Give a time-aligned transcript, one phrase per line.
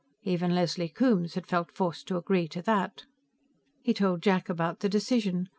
[0.23, 3.03] Even Leslie Coombes had felt forced to agree to that.
[3.83, 5.47] He told Jack about the decision.